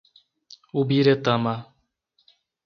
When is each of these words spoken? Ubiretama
Ubiretama 0.79 1.53